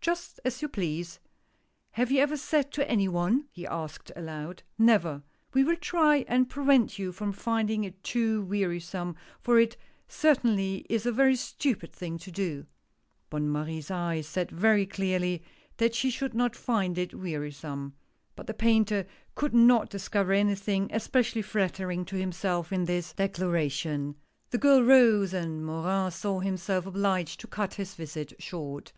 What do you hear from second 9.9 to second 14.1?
certainly is a very stupid thing to do!" Bonne Marie's